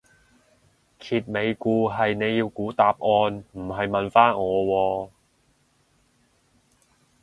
[0.99, 5.09] 揭尾故係你要估答案唔係問返我喎